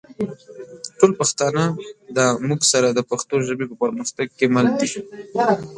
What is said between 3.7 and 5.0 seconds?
په پرمختګ کې مل دي